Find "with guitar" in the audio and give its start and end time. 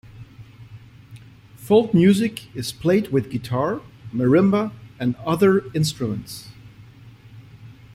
3.09-3.81